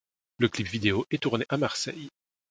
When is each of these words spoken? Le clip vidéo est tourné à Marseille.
Le 0.39 0.49
clip 0.49 0.65
vidéo 0.65 1.05
est 1.11 1.21
tourné 1.21 1.45
à 1.49 1.57
Marseille. 1.57 2.09